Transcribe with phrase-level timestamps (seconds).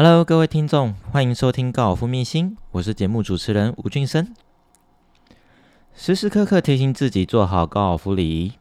[0.00, 4.32] Hello，各位听众，欢迎收听高尔夫秘辛，我是节目主持人吴俊生。
[5.92, 8.52] 时时刻刻提醒自己做好高尔夫礼仪，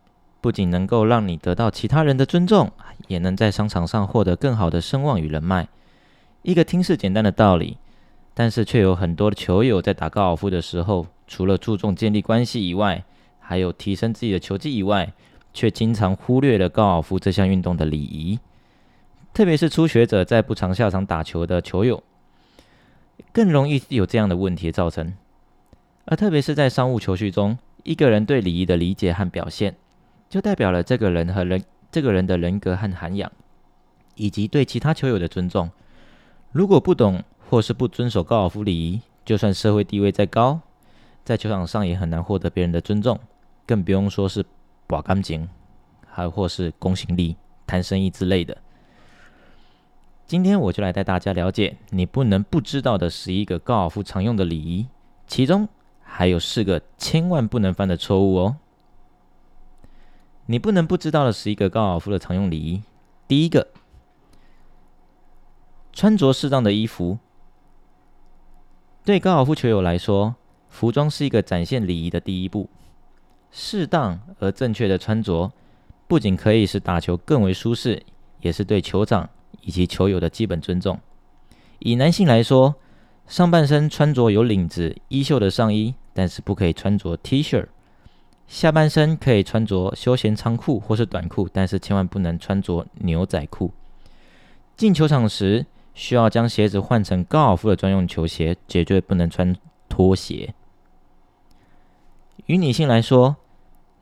[0.41, 2.71] 不仅能够让你得到其他人的尊重，
[3.07, 5.67] 也能在商场上获得更好的声望与人脉。
[6.41, 7.77] 一个听似简单的道理，
[8.33, 13.03] 但是却有很多的球友在打高尔夫的时候，除了注重建立关系以外，
[13.39, 15.13] 还有提升自己的球技以外，
[15.53, 18.39] 却经常忽略了高尔夫这项运动的礼仪。
[19.33, 22.01] 特别是初学者在不常下场打球的球友，
[23.31, 25.13] 更容易有这样的问题造成。
[26.05, 29.75] 而特别是在商务球序中，一个人对礼仪的理解和表现，
[30.29, 33.31] 就代表了这个人和人这个人的人格和涵养，
[34.15, 35.69] 以及对其他球友的尊重。
[36.51, 40.59] 如果不懂或是不遵守高尔夫礼仪，就算社会地位再高，
[41.23, 43.19] 在球场上也很难获得别人的尊重，
[43.65, 44.43] 更不用说是
[44.87, 45.47] 把干净，
[46.09, 47.35] 还或是公信力、
[47.67, 48.57] 谈生意之类的。
[50.27, 54.85] 今天我就来带大家了解你不能不知道的十一个高尔夫常用的礼仪，
[55.25, 55.69] 其中
[56.03, 58.57] 还有四个千万不能犯的错误哦。
[60.47, 62.83] 你不能不知道的十一个高尔夫的常用礼仪，
[63.25, 63.69] 第一个，
[65.93, 67.19] 穿着适当的衣服。
[69.05, 70.35] 对高尔夫球友来说，
[70.67, 72.69] 服装是一个展现礼仪的第一步。
[73.49, 75.53] 适当而正确的穿着，
[76.05, 78.03] 不仅可以使打球更为舒适，
[78.41, 79.29] 也是对球场。
[79.61, 80.99] 以及球友的基本尊重。
[81.79, 82.75] 以男性来说，
[83.27, 87.65] 上半身穿着有领子、衣袖的上衣，但是不可以穿着 T 恤；
[88.47, 93.71] 下半身可以穿着休闲长裤或是短裤，但是千万不能穿着牛仔裤。
[94.75, 99.55] 进球场时，需要将鞋子换成高尔夫的专用球鞋，绝对不能穿
[99.89, 100.53] 拖鞋。
[102.45, 103.35] 与女性来说，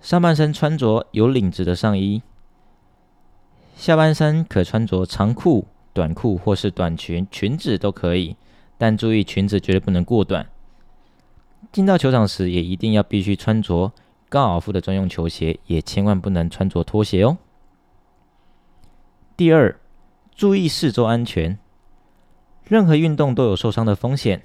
[0.02, 2.22] 上半身穿着有领子的上衣。
[3.86, 8.36] 下半身可穿着长裤、短裤或是短裙、裙子都可以，
[8.80, 10.48] 但注意裙子绝对不能过短。
[11.72, 13.92] 进到球场时，也一定要必须穿着
[14.28, 17.38] 高尔夫的专用球鞋，也千万不能穿着拖鞋哦。
[19.38, 19.80] 第二，
[20.34, 21.60] 注意四周安全。
[22.64, 24.42] 任何运动都有受伤的风险。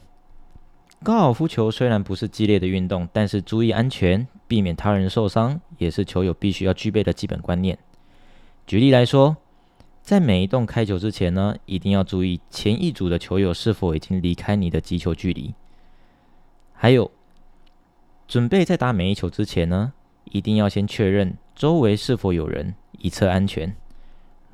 [1.02, 7.78] 高尔夫球虽然不是激烈的运动，但是注意安全，避免他人受伤，也是球友必须要具备的基本观念。
[8.70, 9.36] 举例来说，
[10.00, 15.52] 在每一洞开球之前呢，一定要注意前一组的球友是否已经离开你的击球距离。
[16.72, 17.10] 还有，
[18.28, 19.92] 准备在打每一球之前呢，
[20.26, 23.74] 一定要先确认周围是否有人，以测安全。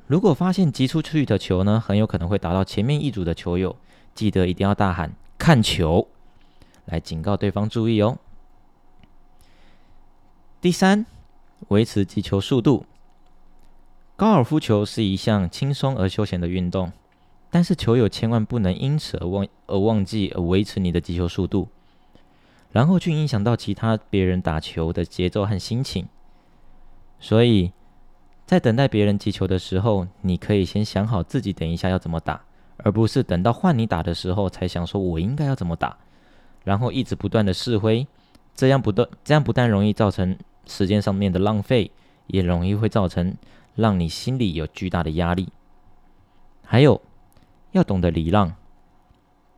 [0.07, 3.75] 如果发现击出去的球呢，很有可能会打到前面一组的球友，
[4.15, 6.07] 记得一定要大喊“看球”，
[6.85, 8.17] 来警告对方注意哦。
[10.59, 11.05] 第三，
[11.67, 12.83] 维持击球速度。
[14.17, 16.91] 高尔夫球是一项轻松而休闲的运动，
[17.51, 21.67] 但是球友千万不能因此而忘而忘记而维持你的击球速度，
[22.71, 26.07] 然后去影响到其他别人打球的节奏和心情。
[27.19, 27.71] 所以
[28.47, 32.41] 在等待别人击球的时候，你可以先想好自己等一下要怎么打，
[32.77, 35.95] 而不是等到换你打的时候才想说我应该要怎么打，
[36.63, 38.07] 然后一直不断的试挥，
[38.55, 40.35] 这样不断这样不但容易造成
[40.65, 41.91] 时间上面的浪费，
[42.25, 43.37] 也容易会造成。
[43.77, 45.49] 让你心里有巨大的压力，
[46.63, 46.99] 还有
[47.71, 48.55] 要懂得礼让。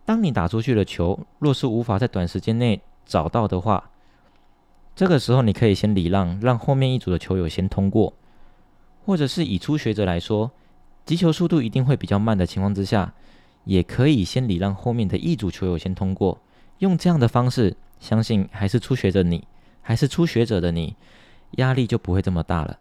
[0.05, 3.91] 当你打出去的球若是无法在短时间内找到的话，
[4.93, 8.13] 这个时候你可以先礼让，让后面一组的球友先通过，
[9.05, 10.51] 或者是以初学者来说，
[11.05, 13.13] 击球速度一定会比较慢的情况之下，
[13.63, 16.41] 也可以先礼让后面的一组球友先通过。
[16.79, 19.47] 用这样的方式，相信还是初学者你，
[19.81, 20.95] 还是初学者的你，
[21.51, 22.79] 压力就不会这么大了。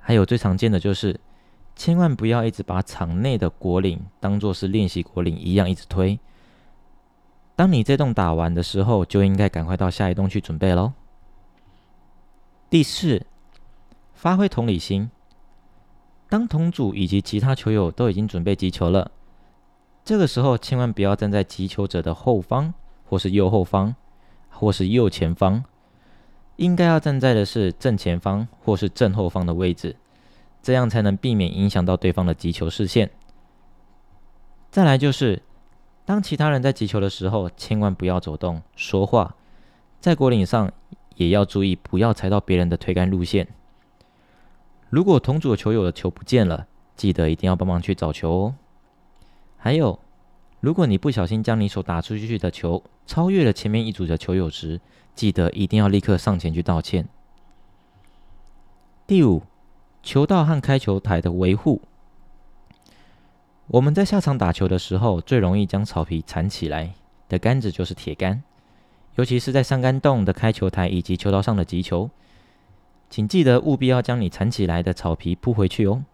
[0.00, 1.20] 还有最常见的就是，
[1.76, 6.18] 千万不要一直把场内的果岭当做是练习果岭一样一直推。
[7.54, 10.92] 当你这栋打完的时候，就应该赶快到下一栋去准备喽。
[12.68, 13.26] 第四，
[14.14, 15.10] 发挥同理心。
[16.28, 19.10] 当同组以及其他球友都已经准备击球了，
[20.04, 22.72] 这个时候千万不要站在击球者的后方，
[23.04, 23.94] 或是右后方，
[24.48, 25.64] 或是右前方。
[26.60, 29.96] 应该要站在的是正前方或是正后方的位置，
[30.62, 33.08] 这样才能避免影响到对方的击球视线。
[34.70, 35.42] 再来就是，
[36.04, 39.36] 当其他人在击球的时候，千万不要走动说话，
[40.00, 40.70] 在果岭上
[41.16, 43.48] 也要注意不要踩到别人的推杆路线。
[44.90, 48.54] 如果同组球友的球不见了，记得一定要帮忙去找球哦。
[49.56, 49.98] 还有。
[50.60, 54.78] 如果你不小心将你所打出去的球超越了前面一组的球友时，
[55.14, 57.08] 记得一定要立刻上前去道歉。
[59.06, 59.42] 第五，
[60.02, 61.80] 球道和开球台的维护。
[63.68, 66.92] 我们在下场打球的时候，最容易将草皮缠起来
[67.28, 68.42] 的杆子就是铁杆，
[69.14, 72.10] 尤其是在上杆洞的开球台以及球道上的击球，
[73.08, 76.04] 请记得务必要将你缠起来的草皮铺回去哦。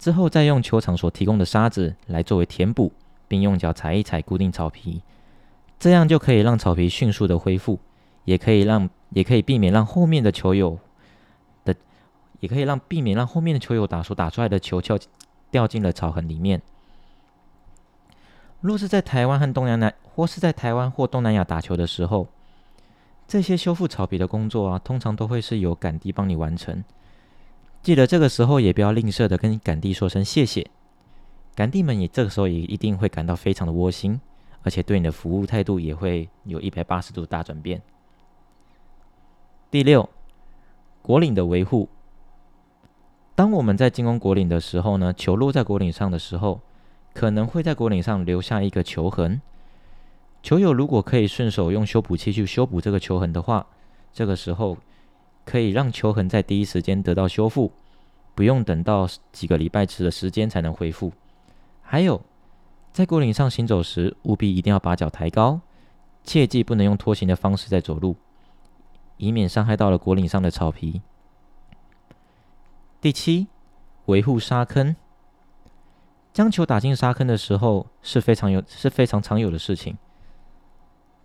[0.00, 2.90] 之后再用球场所提供的沙子来作为填补，
[3.28, 5.02] 并用脚踩一踩固定草皮，
[5.78, 7.78] 这样就可以让草皮迅速的恢复，
[8.24, 10.78] 也可以让也可以避免让后面的球友
[11.66, 11.76] 的，
[12.40, 14.98] 也可以让避免让后面的球友打所打出来的球掉
[15.50, 16.62] 掉进了草痕里面。
[18.62, 22.26] 若是在台湾和东南亚，或是在台湾或东南亚打球的时候，
[23.28, 26.82] 这些修复草皮的工作啊，通常都会是由杆地帮你完成。
[27.82, 30.70] 记得这个时候也不要吝啬的跟杆弟说声谢谢，
[31.54, 34.20] 杆弟们也这个时候也一定会感到非常的窝心，
[34.62, 37.80] 而且对你的服务态度也会有一百八十度大转变。
[39.70, 40.10] 第六，
[41.00, 41.88] 果岭的维护。
[43.34, 46.60] 当我们在进攻果岭的时候呢，球落在果岭上的时候，
[47.14, 49.40] 可能会在果岭上留下一个球痕。
[50.42, 53.66] 球友如果可以顺手用修补器去修补这个球痕的话，
[54.12, 54.76] 这个时候
[55.50, 57.72] 可以让球痕在第一时间得到修复，
[58.36, 61.12] 不用等到几个礼拜时的时间才能恢复。
[61.82, 62.22] 还有，
[62.92, 65.60] 在果岭上行走时，务必一定要把脚抬高，
[66.22, 68.14] 切记不能用拖行的方式在走路，
[69.16, 71.02] 以免伤害到了果岭上的草皮。
[73.00, 73.48] 第七，
[74.06, 74.94] 维护沙坑。
[76.32, 79.98] 将球打进沙坑的时候是非常有是非常常有的事情。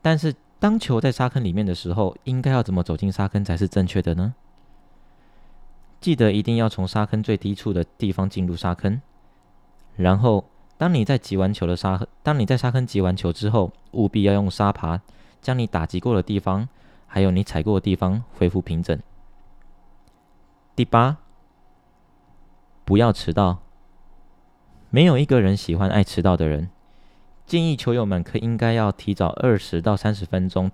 [0.01, 4.33] 但是当球在沙坑里面的时候，应该要怎么走进沙坑才是正确的呢？
[6.01, 9.01] 记得一定要从沙坑最低处的地方进入沙坑。
[9.95, 10.45] 然后，
[10.77, 14.99] 当你在集完球的沙，当你在沙坑集完球之后，务必要用沙耙
[15.41, 16.67] 将你打击过的地方，
[17.07, 18.99] 还有你踩过的地方恢复平整。
[20.75, 21.17] 第八。
[22.83, 23.63] 不要迟到。
[24.91, 26.69] 没有一个人喜欢爱迟到的人。
[27.45, 30.71] 建议球友们可应该要提早二十到三十分钟，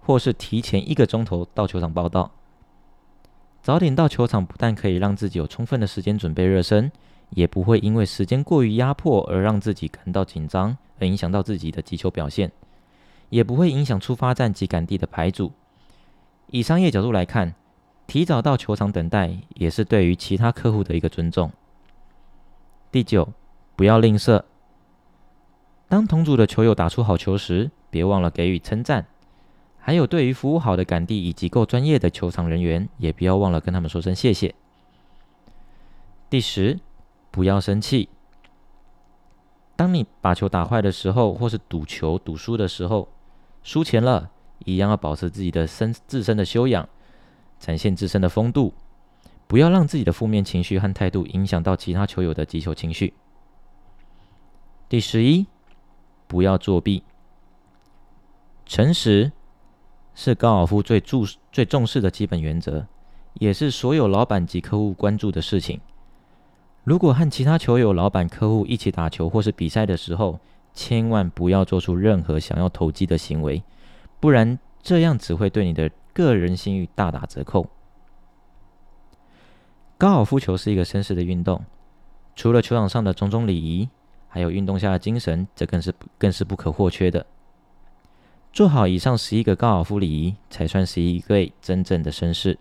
[0.00, 2.32] 或是提前一个钟头到球场报到。
[3.62, 6.90] 早点到球场不但可以让自己有充分的时间准备热身，
[7.30, 12.50] 也不会因为时间过于压迫而让自己感到紧张，而影响到自己的击球表现，
[13.28, 15.52] 也不会影响出发站及赶地的排组。
[16.48, 17.54] 以商业角度来看。
[18.06, 21.52] 提早到球场等待，也是对于其他客户的一个尊重。
[22.90, 23.28] 第九，
[23.76, 24.42] 不要吝啬。
[25.90, 29.06] 当同组的球友打出好球时，别忘了给予称赞。
[29.76, 34.54] 还有，对于服务好的杆地以及够专业的球场人员，也不要忘了跟他们说声谢谢。
[36.28, 36.78] 第十，
[37.32, 38.08] 不要生气。
[39.74, 43.08] 当你把球打坏的时候，或是赌球赌输的时候，
[43.64, 44.30] 输钱了，
[44.64, 46.88] 一样要保持自己的身自身的修养。
[47.58, 48.72] 展现自身的风度，
[49.48, 53.12] 不要让自己的负面情绪和态度影响到其他球友的击球情绪。
[54.88, 55.46] 第十一，
[56.30, 57.02] 不要作弊。
[58.64, 59.32] 诚实
[60.14, 62.86] 是高尔夫最注最重视的基本原则，
[63.34, 65.80] 也是所有老板及客户关注的事情。
[66.84, 70.38] 如果和其他球友、老板、客户一起打球或是比赛的时候，
[70.72, 73.64] 千万不要做出任何想要投机的行为，
[74.20, 75.90] 不然这样只会对你的。
[76.12, 77.68] 个人信誉大打折扣。
[79.96, 81.64] 高尔夫球是一个绅士的运动，
[82.34, 83.88] 除了球场上的种种礼仪，
[84.30, 87.26] 还有运动下的精神，这更是更是不可或缺的。
[88.52, 92.58] 做好以上十一个高尔夫礼仪，才算是一位真正的绅士。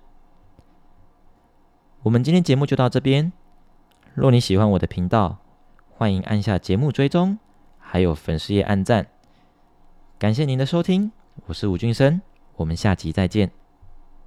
[2.03, 3.32] 我们今天节目就到这边。
[4.13, 5.38] 若你喜欢我的频道，
[5.89, 7.38] 欢迎按下节目追踪，
[7.77, 9.08] 还有粉丝页按赞。
[10.17, 11.12] 感谢您的收听，
[11.46, 12.22] 我是吴俊生。
[12.58, 13.68] 我们下集再见。